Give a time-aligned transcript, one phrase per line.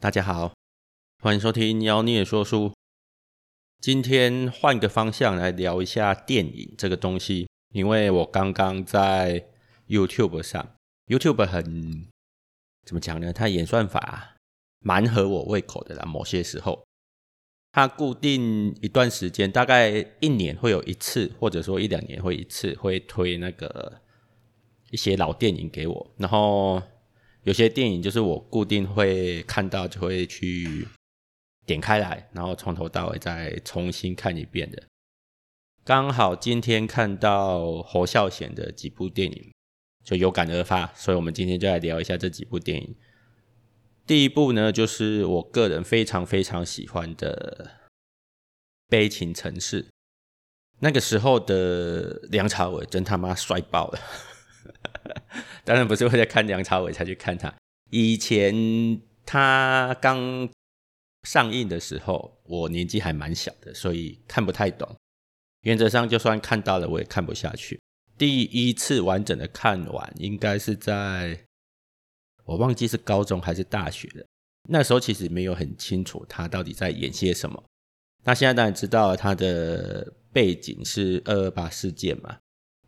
[0.00, 0.54] 大家好，
[1.22, 2.72] 欢迎收听妖孽说书。
[3.82, 9.46] 今天换个方向来聊一下电影这个东西，因为我刚刚在
[9.88, 10.74] YouTube 上
[11.08, 12.08] ，YouTube 很
[12.86, 13.30] 怎么讲呢？
[13.30, 14.36] 它演算法
[14.78, 16.06] 蛮合我胃口的啦。
[16.06, 16.82] 某些时候，
[17.70, 19.90] 它固定一段时间，大概
[20.20, 24.00] 一年会有一次，或者说一两年会一次，会推那个
[24.90, 26.82] 一些老电影给我，然后。
[27.44, 30.86] 有些电影就是我固定会看到，就会去
[31.66, 34.82] 点开来，然后从头到尾再重新看一遍的。
[35.82, 39.50] 刚好今天看到侯孝贤的几部电影，
[40.04, 42.94] 就有感而发，所以我们今天就来聊一下这几部电影。
[44.06, 47.70] 第一部呢，就是我个人非常非常喜欢的
[48.88, 49.84] 《悲情城市》。
[50.80, 53.98] 那个时候的梁朝伟真他妈帅爆了。
[55.64, 57.54] 当然不是为了看梁朝伟才去看他。
[57.90, 60.48] 以前他刚
[61.24, 64.94] 上映的时候，我年纪还蛮小的，所以看不太懂。
[65.62, 67.78] 原则上，就算看到了，我也看不下去。
[68.16, 71.38] 第一次完整的看完，应该是在
[72.44, 74.24] 我忘记是高中还是大学了。
[74.68, 77.62] 那时候其实没有很清楚他到底在演些什么。
[78.24, 82.38] 那现在当然知道他的背景是二二八事件嘛。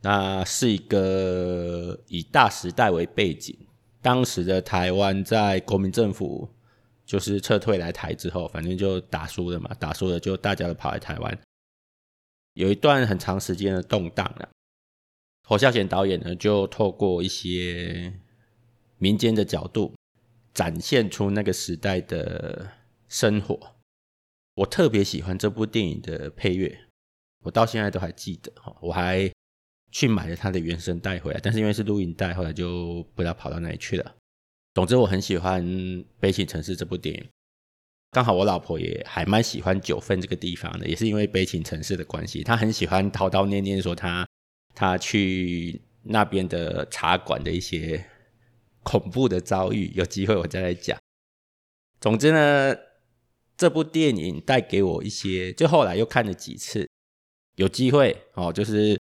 [0.05, 3.57] 那是一个以大时代为背景，
[4.01, 6.49] 当时的台湾在国民政府
[7.07, 11.39] 就是撤退来台之后，反正就打输了嘛，打输了就大家都跑来台湾，
[12.55, 14.49] 有一段很长时间的动荡了。
[15.45, 18.13] 侯孝贤导演呢，就透过一些
[18.99, 19.95] 民间的角度，
[20.53, 22.73] 展现出那个时代的
[23.09, 23.77] 生活。
[24.57, 26.87] 我特别喜欢这部电影的配乐，
[27.45, 29.32] 我到现在都还记得哈，我还。
[29.93, 34.15] 去买了他的原声带回来，但是因为是录音带，后来就不知道跑到哪里去了。
[34.75, 35.63] 总之，我很喜欢
[36.19, 37.29] 《悲情城市》这部电影。
[38.11, 44.27] 刚好我老婆也还蛮喜欢九份这个地方的，也是因为《悲情城市》的关系，她很喜欢叨叨念念说她
[44.75, 48.03] 她去那边的茶馆的一些
[48.83, 49.93] 恐怖的遭遇。
[49.95, 50.99] 有机会我再来讲。
[52.01, 52.75] 总之呢，
[53.59, 56.89] 这部电影带给我一些，就后来又看了几次。
[57.57, 58.99] 有机会哦，就是。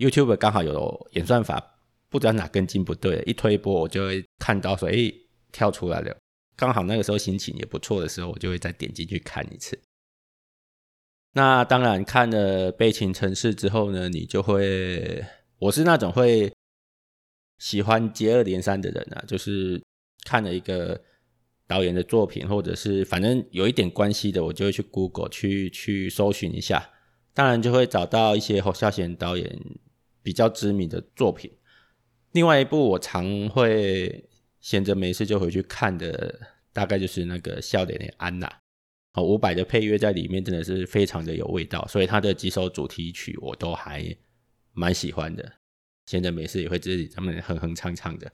[0.00, 1.62] YouTube 刚好有演算法，
[2.08, 5.12] 不知道哪根筋不对，一推播我就会看到说，哎，
[5.52, 6.16] 跳出来了。
[6.56, 9.78] 刚好那个时候心情也不错的时候，我就会再点进去看一次。
[11.34, 15.22] 那当然看了《悲情城市》之后呢，你就会，
[15.58, 16.50] 我是那种会
[17.58, 19.80] 喜欢接二连三的人啊，就是
[20.24, 20.98] 看了一个
[21.66, 26.90] 导演的作品，或者是反正有一点关系的，我就会去 Google 去去搜寻一下，
[27.34, 29.60] 当然就会找到一些侯孝贤导演。
[30.22, 31.50] 比较知名的作品，
[32.32, 34.28] 另外一部我常会
[34.60, 36.38] 闲着没事就回去看的，
[36.72, 38.46] 大概就是那个《笑脸的安娜》。
[39.14, 44.16] 哦，伍佰的配乐在里面真的是非常的有味道，所以他的几首主题曲我都还
[44.72, 45.52] 蛮喜欢的。
[46.06, 48.30] 闲着没事也会自己专门哼哼唱唱的。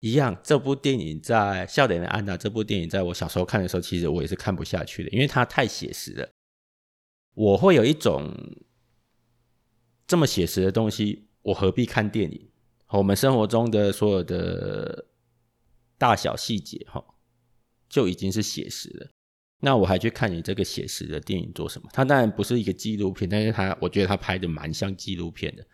[0.00, 1.36] 一样，这部电影在
[1.66, 6.28] 《笑脸的安娜》这部电影在我小时候看的时候，其实我也是看不下去的，因为它太写实了。
[7.34, 8.32] 我会有一种。
[10.12, 12.50] 这么写实的东西，我何必看电影？
[12.88, 15.06] 我们生活中的所有的
[15.96, 17.02] 大小细节，哈，
[17.88, 19.08] 就已经是写实了。
[19.60, 21.88] 那我还去看你这个写实的电影做什么？
[21.94, 25.66] 它当然不是一个纪录片，但是它，我觉得它拍的蛮像纪录片的。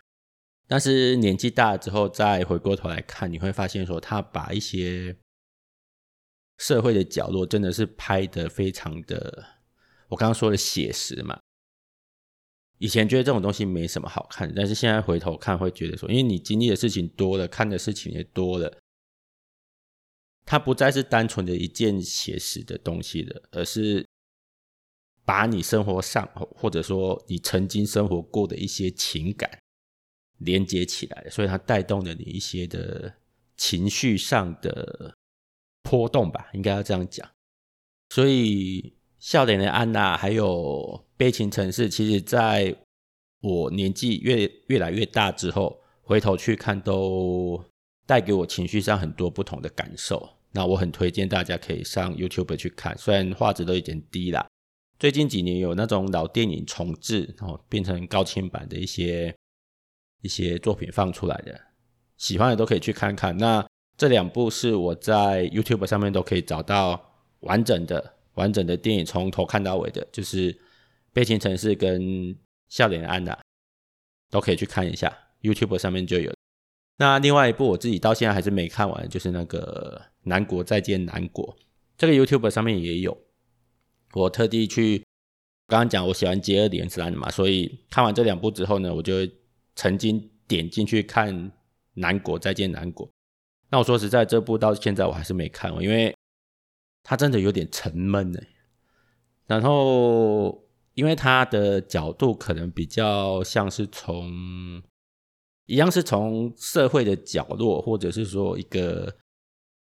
[0.69, 5.17] 但是年纪大了之后，再回过头来看，你会发现说，他把一些
[6.57, 9.43] 社会的角落，真的是拍的非常的，
[10.07, 11.37] 我刚刚说的写实嘛。
[12.79, 18.79] 以前觉得这种东西没什么好看，但是现在回头看会觉得说，因为你经历的事情多了，看的事情也多了，
[20.45, 24.07] 它不再是单纯的一件写实的东西了，而是
[25.25, 29.59] 把你生活上或者说你曾经生活过的一些情感
[30.37, 33.13] 连接起来，所以它带动了你一些的
[33.57, 35.13] 情绪上的
[35.83, 37.29] 波动吧，应该要这样讲。
[38.09, 38.97] 所以。
[39.19, 42.73] 笑脸的安娜，还有悲情城市，其实在
[43.41, 47.63] 我年纪越越来越大之后，回头去看，都
[48.05, 50.29] 带给我情绪上很多不同的感受。
[50.51, 54.47] 那我很推荐大家可以上 YouTube 去看，虽然画质都有点低啦。
[54.97, 59.35] 最近几年有那种老电影重制哦，变成高清版的一些
[60.21, 61.59] 一些作品放出来的，
[62.17, 63.37] 喜欢的都可以去看看。
[63.37, 63.65] 那
[63.97, 68.15] 这两部是我在 YouTube 上面都可以找到完整的。
[68.39, 70.53] 完整的电影从头看到尾的，就是
[71.11, 72.01] 《悲情城市》跟
[72.69, 73.33] 《笑脸安娜》，
[74.31, 76.33] 都可以去看一下，YouTube 上面就有。
[76.97, 81.45] 那另外一部我自己到现在还是没看完，就是那个《南国再见南国》，
[81.97, 83.17] 这个 YouTube 上面也有。
[84.13, 85.03] 我特地去
[85.67, 89.13] 刚刚讲，我喜欢接二连三的嘛，所以看完这两部之后呢，我就
[89.75, 91.35] 曾经点进去看
[91.93, 93.05] 《南国再见南国》。
[93.69, 96.15] 那我说实在，这部到现在我还是没看完，因为
[97.09, 98.47] 他真的有点沉闷哎。
[99.47, 100.63] 然后，
[100.93, 104.79] 因为他的角度可能比较像是从
[105.65, 109.17] 一样是从社会的角落，或者是说一个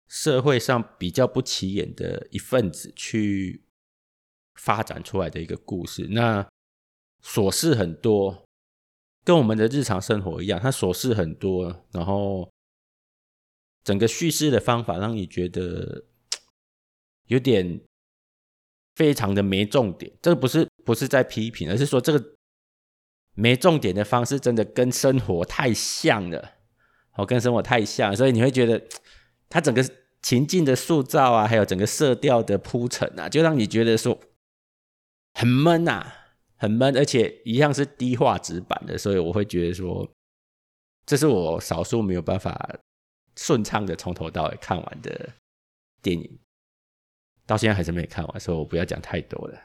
[0.08, 3.66] 社会上比较不起眼的一份子去
[4.54, 6.08] 发展出来的一个故事。
[6.12, 6.48] 那
[7.22, 8.46] 琐事很多，
[9.22, 12.50] 跟我们的日常生活一样，他琐事很多，然后。
[13.82, 16.04] 整个叙事的方法让你觉得
[17.30, 17.80] 有点
[18.94, 22.34] 非常的没重点，这个不是不是在批评，而是说这个
[23.34, 26.52] 没重点的方式真的跟生活太像了，
[27.14, 28.82] 哦，跟生活太像，所以你会觉得
[29.48, 29.82] 它整个
[30.22, 34.18] 情境的塑造啊，还有整个色调的铺陈啊，就让你觉得说
[35.34, 36.12] 很闷啊，
[36.56, 40.10] 很闷，而且一样是低画质版的，所以我会觉得说，
[41.06, 42.78] 这是我少数没有办法。
[43.36, 45.32] 顺畅的从头到尾看完的
[46.02, 46.38] 电影，
[47.50, 49.60] 到现在还是没看完，所以我不要讲太多了。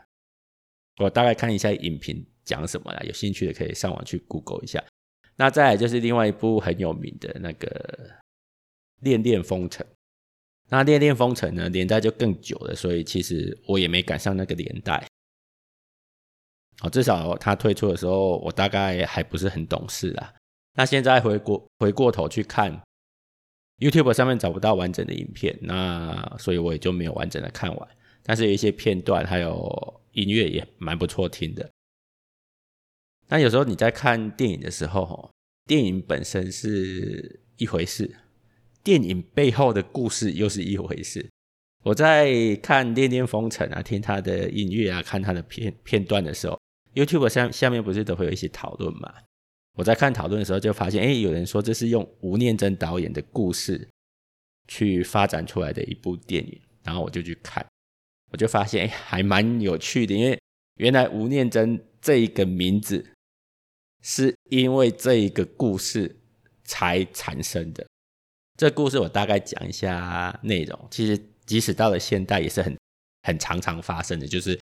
[0.98, 4.84] 我大概看一下影评讲什么啦，有兴趣的可以上网去 Google 一下。
[5.36, 7.70] 那再来就是另外一部很有名的那个
[9.02, 9.86] 《恋恋风尘》。
[10.70, 15.06] 那《恋恋风尘》呢，年代就更久了，所以其实我也没赶上那个年代。
[16.82, 20.34] 哦，至少他推出的时候，我大概还不是很懂事啦。
[20.74, 22.82] 那现在回过回过头去看。
[23.80, 27.90] YouTube 上面找不到完整的影片，那所以我也就没有完整的看完。
[28.24, 31.70] 但是有一些片段还有音乐也蛮不错听的。
[33.28, 35.30] 那有时候你在看电影的时候，
[35.66, 38.16] 电影本身是一回事，
[38.84, 41.28] 电影背后的故事又是一回事。
[41.84, 46.60] 我在看《恋恋风尘》啊，听他的音乐啊，看他的片片段的时候
[46.96, 49.14] ，YouTube 下下面不是都会有一些讨论嘛？
[49.76, 53.86] 我在看讨论的时候，就发现，哎，有人说这是用吴念真导演的故事
[54.70, 57.66] 去发展出来的一部电影，然后我就去看，
[58.32, 60.40] 我就发现，哎，还蛮有趣的，因为
[60.76, 63.06] 原来吴念真这一个名字
[64.02, 66.16] 是因为这一个故事
[66.64, 67.86] 才产生的。
[68.58, 72.78] 这故事我大概讲一下内容，其实即使到了现代，也是很
[73.24, 74.58] 很常常发生的，就是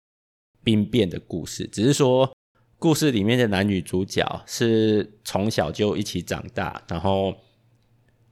[0.63, 2.33] 兵变的故事，只是说。
[2.81, 7.37] 故事里面的男女主角是从小就一起长大，然后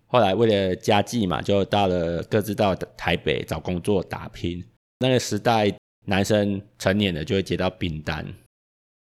[0.07, 4.65] 后来为了家计嘛，就到了各自到台北找工作打拼。
[5.01, 5.71] 那个时代，
[6.07, 8.25] 男生成年了就会接到兵单，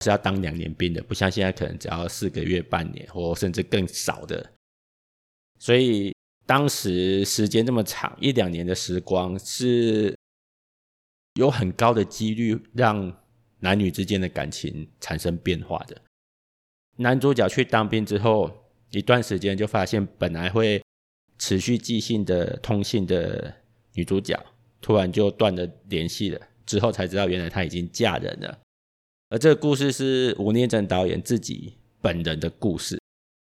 [0.03, 4.51] 是要当两年兵的，不像现在可能只要四个月、半年或甚至更少的。
[5.57, 6.13] 所以
[6.45, 10.13] 当时时间这么长，一两年的时光是
[11.35, 13.17] 有很高的几率让。
[13.59, 16.01] 男女之间的感情产生变化的。
[16.97, 18.51] 男主角去当兵之后，
[18.91, 20.81] 一段时间就发现本来会
[21.37, 23.53] 持续寄信的通信的
[23.93, 24.37] 女主角，
[24.81, 26.41] 突然就断了联系了。
[26.65, 28.59] 之后才知道，原来她已经嫁人了。
[29.29, 32.99] 而这个故事是吴念真导演自己本人的故事，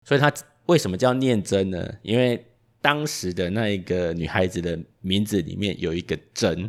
[0.06, 0.32] 所以他
[0.66, 1.94] 为什么叫念真呢？
[2.02, 2.44] 因为
[2.80, 6.68] 当时的那一个女孩子的名字里面有一个真。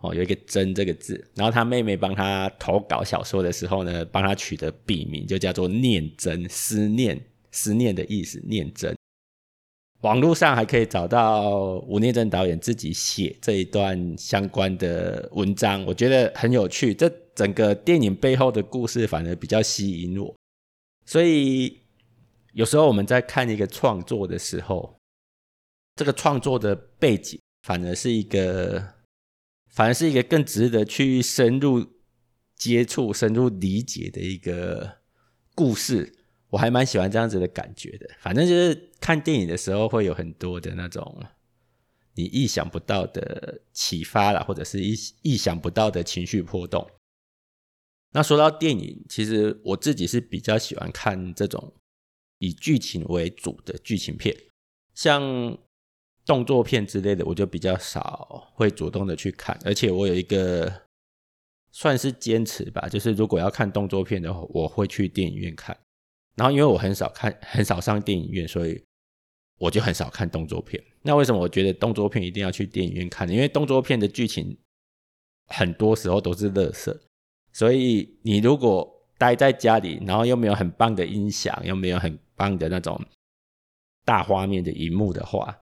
[0.00, 7.18] 哦，有一个“真”这个字，然后他妹妹帮他投稿小说的时候呢，帮他取的笔名就叫做“念真”，思念、
[7.50, 8.94] 思念的意思，念真。
[10.02, 16.92] 网络上还可以找到吴念真导演自己写这一段相关的文章，我觉得很有趣。
[16.92, 20.36] 这整个电影背后的故事反而比较吸引我，
[21.06, 21.80] 所以
[22.52, 24.94] 有时候我们在看一个创作的时候，
[25.94, 28.95] 这个创作的背景反而是一个。
[29.76, 31.86] 反而是一个更值得去深入
[32.54, 35.00] 接触、深入理解的一个
[35.54, 36.14] 故事，
[36.48, 38.08] 我还蛮喜欢这样子的感觉的。
[38.18, 41.22] 反正就是看电影的时候，会有很多的那种
[42.14, 46.90] 你意想不到的启发啦，或者是意意想不到的情绪波动。
[48.12, 51.74] 那说到电影，其实我自己是比较喜欢看这种
[52.38, 54.34] 以剧情为主的剧情片，
[54.94, 55.58] 像。
[56.26, 60.82] 动作片之类的，我就比较少会主动的去看，而且我有一个
[61.70, 65.74] 算是坚持吧，就是如果要看动作片的话，我会去电影院看。
[66.34, 68.84] 然后因为我很少看，很少上电影院，所以
[69.58, 70.82] 我就很少看动作片。
[71.00, 73.32] 那为什么我觉得动作片一定要去电影院看呢？
[73.32, 74.58] 因为动作片的剧情
[75.46, 76.94] 很多时候都是垃圾，
[77.52, 83.00] 所以你如果待在家里，然后又没有很棒的音响，又没有很棒的那种
[84.04, 85.58] 大画面的荧幕的话，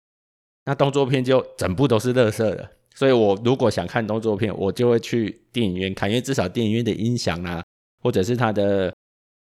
[0.66, 7.62] 那动作片就整部都是垃圾了，所以我如果想看动作片，我就会去电影院看，因为至少电影院的音响啊，
[8.02, 8.96] 或者是它的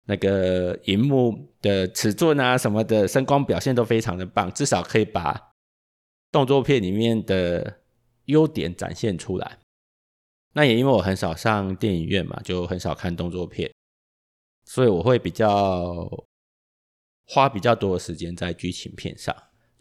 [0.05, 5.53] 那个荧幕的尺寸啊什么的，声光表现都非常的棒，至少可以把
[6.29, 7.79] 动作片里面的
[8.25, 9.59] 优点展现出来。
[10.55, 13.71] 那也因为我很少上电影院嘛，就很少看动作片，
[14.65, 16.05] 所以我会比较
[17.25, 19.33] 花比较多的时间在剧情片上。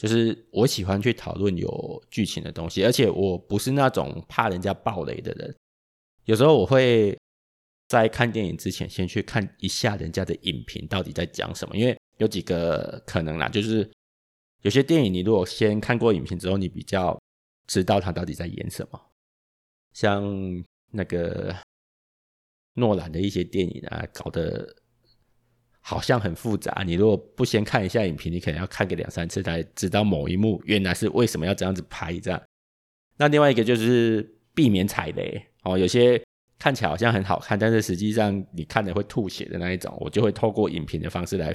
[0.02, 5.54] 就是我喜欢去讨论有剧情的东西，而且我不是那种怕人家爆雷的人。
[6.24, 7.16] 有时候我会
[7.86, 13.88] 在看电影之前先去看一下人家的影评到底在讲什么，因为有几个可能啦，就是
[14.62, 17.16] 有些电影你如果先看过影评之后，你比较
[17.68, 19.00] 知道他到底在演什么。
[19.92, 20.24] 像
[20.90, 21.54] 那个
[22.74, 24.81] 诺兰的一些电影啊，搞得。
[25.84, 32.40] 好像很复杂，你如果不先看一下影评，你可能要看个两三次才知道某一幕原来是为什么要这样子拍这样。
[33.16, 34.22] 那另外一个就是
[34.54, 36.22] 避免踩雷哦，有些
[36.58, 41.54] 看起来好像很好看，但是实际上你看了会吐血的那一种，我就会透过影评的方式来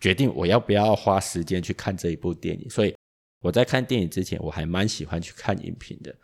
[0.00, 2.70] 决定我要不要花时间去看这一部电影。
[2.70, 2.96] 所以
[3.42, 6.14] 我在看电影之前，我还蛮喜欢去看影评的。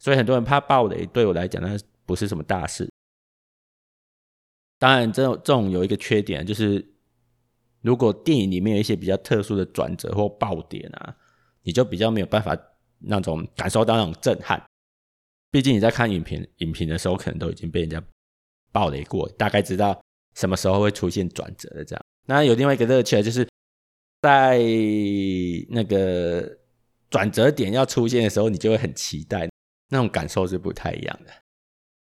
[0.00, 2.90] 所以很多人怕爆雷，对我来讲那不是什么大事。
[4.82, 6.84] 当然，这种这种有一个缺点，就是
[7.82, 11.16] 如果电影里面有一些比较特殊的转折或爆点啊，
[11.62, 12.58] 你就比较没有办法
[12.98, 14.60] 那种感受到那种震撼。
[15.52, 18.02] 毕竟你在看影评影评的时候，可能都已经被人家
[18.72, 20.02] 爆雷过，大概知道
[20.34, 22.04] 什么时候会出现转折的这样。
[22.26, 23.46] 那有另外一个乐趣，就是
[24.20, 24.58] 在
[25.68, 26.58] 那个
[27.08, 29.48] 转折点要出现的时候，你就会很期待，
[29.90, 31.30] 那种感受是不太一样的。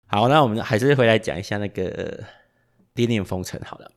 [0.08, 2.24] 好，那我们还是回来讲一下那个。
[2.96, 3.92] 恋恋风尘好了，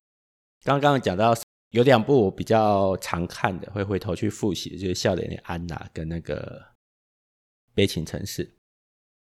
[0.63, 1.35] 刚刚讲到
[1.71, 6.59] 有两部我比较常看的，会回头去复习，就是《笑脸的安娜》跟那个
[7.75, 8.47] 《悲情城市》，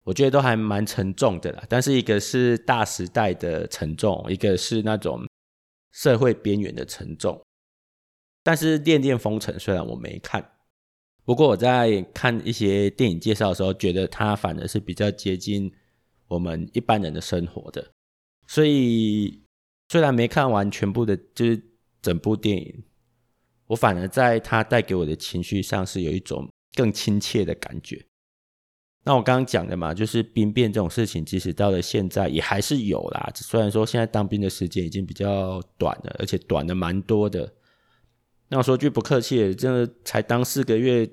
[0.05, 1.65] 我觉得都还蛮沉重的啦。
[1.69, 5.27] 但是一个是大时代的沉重，一个是那种
[5.91, 7.43] 社会边缘的沉重。
[8.45, 10.53] 但是《恋恋风尘》虽然我没看，
[11.25, 15.73] 不过我在看一些电影介绍的时候，觉得它反而是比较接近
[16.29, 17.91] 我们一般人的生活的，
[18.47, 19.43] 所以。
[19.89, 21.63] 虽然没看完全部的，就是
[22.03, 22.85] 整部电影，
[23.67, 28.05] 我反而在它带给我的情绪上是有一种更亲切的感觉。
[29.05, 33.33] 那我刚刚讲的嘛，就是兵变这种事情，即使到了现在也还是有啦。
[33.35, 37.55] 虽然说现在当兵的时间已经比较短了，而且短的蛮多的。
[38.49, 41.09] 那我说句不客气，真的才当四个月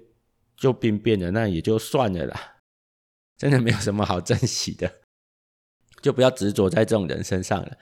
[0.58, 2.58] 就兵变了，那也就算了啦。
[3.38, 4.91] 真的没有什么好珍惜的，
[6.01, 7.77] 就不要执着在这种人身上了。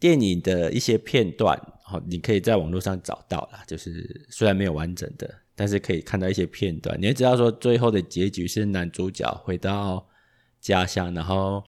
[0.00, 1.54] 电影的一些片段，
[1.92, 6.98] 哦，你可以在网络上找到啦，就是虽然没有完整的，但是可以看到一些片段。
[6.98, 10.08] 你会知道说，最后的结局是男主角回到
[10.58, 11.62] 家乡，然后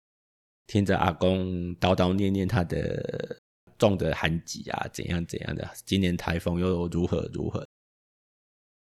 [0.65, 3.37] 听着阿公叨叨念念他的
[3.77, 7.67] 种的寒疾啊，怎样怎样的，今年台风又如何如何，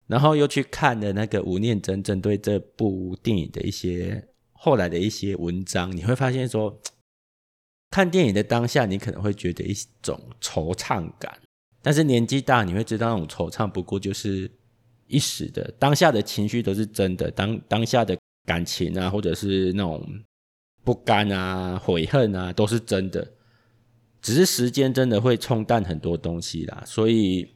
[0.05, 6.79] 然后又去看了那个吴念真针对这部电影的一些后来的一些文章，你会发现说。
[7.93, 9.71] 看电影的当下，你可能会觉得一
[10.01, 11.31] 种惆怅感，
[11.79, 14.49] 但是年纪大，你会知道那种惆怅不过就是
[15.05, 20.03] 一时的，当下的情绪都是真的，当当下的感情啊，或者是那种
[20.83, 23.31] 不甘啊、悔恨啊，都是真的，
[24.23, 26.83] 只是时间真的会冲淡很多东西啦。
[26.87, 27.47] 所以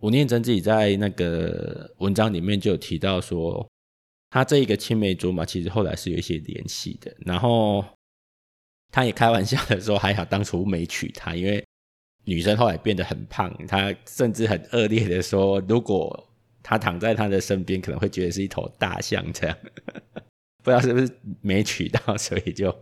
[0.00, 3.68] 吴念真自己在那个文章里面就有提到说，
[4.30, 7.84] 他这一个青梅竹马其实后来是有一些联系的，然后。
[8.92, 11.64] 他也开玩笑的说：“还好当初没娶她，因为
[12.24, 13.50] 女生后来变得很胖。
[13.66, 16.28] 他甚至很恶劣的说，如果
[16.62, 19.58] 他躺在他的身边，可能会觉得是一头大象这样。
[20.62, 22.72] 不知道是不是没娶到，所以就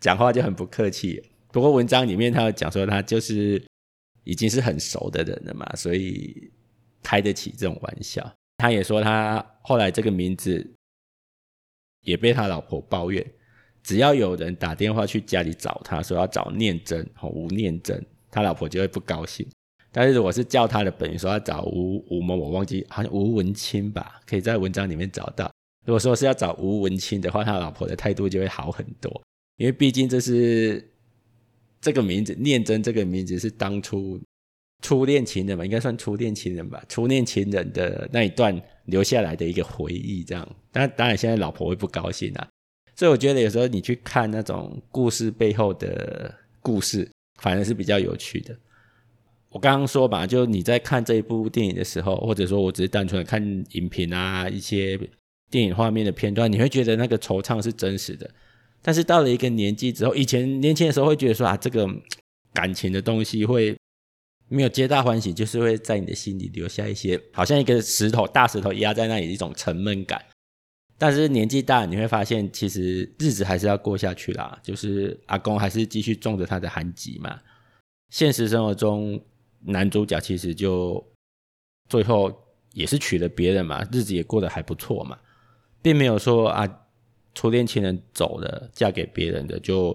[0.00, 1.22] 讲话就很不客气。
[1.52, 3.62] 不过文章里面他有讲说，他就是
[4.24, 6.50] 已经是很熟的人了嘛，所以
[7.02, 8.34] 开得起这种玩笑。
[8.56, 10.66] 他也说，他后来这个名字
[12.00, 13.22] 也被他老婆抱怨。”
[13.84, 19.46] 只要有人打电话去家里找他，说要找念真，哦，吴念真，他老婆就会不高兴。
[19.92, 25.48] 但是如果是叫他的本名，说要找吴吴某，我忘记好像吴文清吧，可以在文章里面找到。
[25.86, 29.22] 如果说是要找吴文清的话，他老婆的态度就会好很多，
[29.58, 30.90] 因为毕竟这是
[31.80, 34.18] 这个名字，念真这个名字是当初
[34.82, 40.48] 初恋情人吧，应该算初恋情人吧，初恋情人的那一段留下来的一个回忆，这样。
[40.72, 42.48] 但当然现在老婆会不高兴啊。
[42.96, 47.10] 所以我觉得有时候你去看那种故事背后的故事，
[47.40, 48.56] 反而是比较有趣的。
[49.50, 54.98] 我刚刚说吧，就你在看这一部电影的时候，或者说我只是单纯的看影评啊，一些
[55.50, 58.28] 电影画面的片段，你会觉得那个惆怅是真实的。
[58.82, 61.88] 但是到了一个年纪之后，以前年轻的时候会觉得说啊，这个
[62.52, 63.76] 感情的东西会
[64.48, 70.20] 没有皆大欢喜，就是会在你的心里留下一些好像一个石头大石头压在那里的一种沉闷感。
[71.06, 77.38] 但是年纪大，你会发现其实日子还是要过下去啦，就是阿公还是继续种着他的韩籍嘛。
[78.08, 79.22] 现实生活中，
[79.60, 81.06] 男主角其实就
[81.90, 82.34] 最后
[82.72, 85.18] 也是娶了别人嘛，日子也过得还不错嘛，
[85.82, 86.66] 并没有说啊，
[87.34, 89.94] 初恋情人走了，嫁给别人的就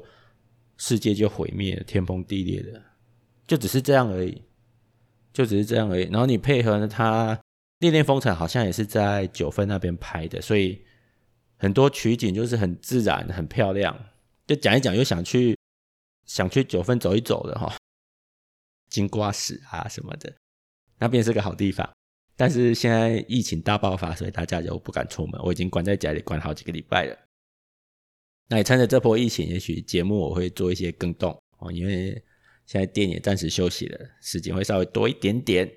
[0.77, 2.79] 世界就毁灭了，天崩地裂的，
[3.47, 4.39] 就只是这样而已，
[5.33, 6.03] 就只是这样而已。
[6.11, 7.35] 然后你配合呢，他
[7.79, 10.79] 《恋恋风尘》好像也是在九份那边拍的，所以
[11.59, 13.95] 很多取景就是很自然、很漂亮。
[14.47, 15.55] 就讲一讲，又想去
[16.25, 17.77] 想去九份走一走的哈。
[18.89, 20.33] 金瓜石啊什么的，
[20.97, 21.87] 那边是个好地方。
[22.35, 25.39] 但是现在疫情大爆发，所以大家就不敢出门。
[25.43, 27.15] 我已经关在家里关好几个礼拜了。
[28.47, 32.11] 那也趁着这波疫情，也许节目我会做一些更动哦，因为
[32.65, 35.69] 现在店也暂时休息了，时间会稍微多一点点。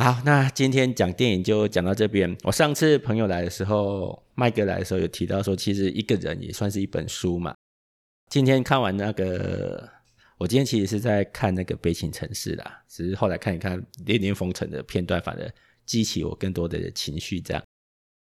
[0.00, 2.32] 好，那今天讲电影就讲到这边。
[2.44, 7.52] 我上次朋友来的时候，麦哥来的时候有提到说，其实一个人也算是一本书嘛。
[8.30, 9.88] 今天看完那个。
[10.38, 13.76] 我今天其实是在看那个《悲情城市》啦，只是后来看一看
[14.06, 15.52] 《恋恋风尘》的片段，反而
[15.84, 17.40] 激起我更多的情绪。
[17.40, 17.60] 这样，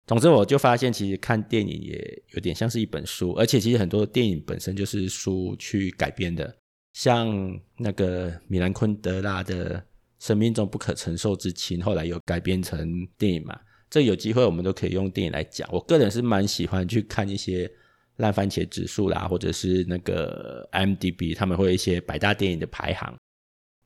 [0.05, 6.55] 总之我就发现，其实看电影也有点像是一本书，而且其实很多电影本身就是书去改编的，
[6.93, 9.75] 像那个米兰昆德拉的
[10.19, 13.59] 《生命中不可承受之轻》，后来有改编成电影嘛。
[13.89, 15.67] 这有机会我们都可以用电影来讲。
[15.71, 17.71] 我个人是蛮喜欢去看一些。
[18.17, 23.15] 烂番茄指数啦，或者是那个 m d b 他们会有一些百大电影的排行。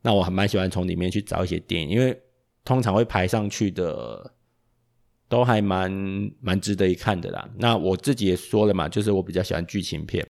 [0.02, 2.18] 那我还蛮喜欢从里面去找一些电影，因为
[2.64, 4.34] 通常会排上去的
[5.28, 5.92] 都还蛮
[6.40, 7.50] 蛮值得一看的啦。
[7.58, 10.26] 那我自己也说了嘛，就是我比较喜欢剧情片，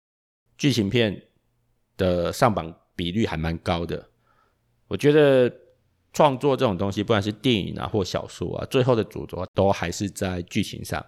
[0.57, 1.21] 剧情片
[1.95, 4.09] 的上榜比率还蛮高的。
[4.87, 5.47] 我觉得
[6.13, 11.05] 创作这种东西，不管是电影啊或小说啊，最后的主轴都还是在剧情上。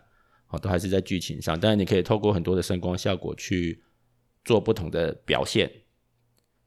[0.62, 3.82] 都还是在剧情上，当然你可以透过很多的声光效果去
[4.46, 5.68] 做不同的表现。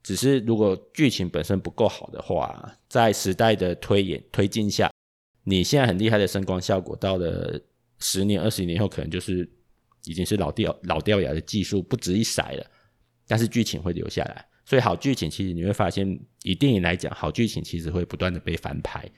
[0.02, 4.90] 只是如果剧情本身不够好的话，在时代的推演推进下，
[5.44, 7.60] 你现在很厉害的声光效果，到了
[8.00, 9.48] 十年、二十年后，可能就是
[10.04, 12.66] 已经是老掉老掉牙的技术，不值一骰了。
[13.28, 16.06] 但是剧情会留下来，所以好剧情其实你会发现，
[16.42, 19.08] 以电影来讲，好剧情其实会不断的被翻拍。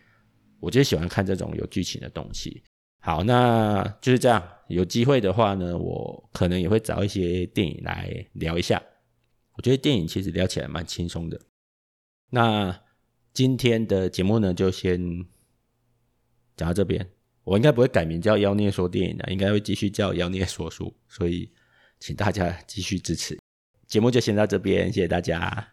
[0.61, 2.63] 我就喜欢看这种有剧情的东西。
[3.01, 4.47] 好，那就是这样。
[4.69, 8.83] 有机会的话呢，我可能也会找一些电影来聊一下。
[9.55, 11.41] 我觉得电影其实聊起来蛮轻松的。
[12.29, 12.79] 那
[13.33, 15.01] 今天的节目呢，就先
[16.57, 17.09] 讲到这边。
[17.45, 20.95] 我应该不会改名叫妖孽说电影的，应该会继续叫妖孽说书。
[21.09, 21.51] 所以，
[21.99, 23.39] 请大家继续支持。
[23.89, 25.69] 节目就先到这边，谢谢大家。